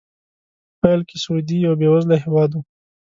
[0.73, 2.59] په پیل کې سعودي یو بې وزله هېواد و.